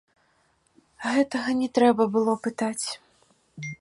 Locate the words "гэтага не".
1.11-1.69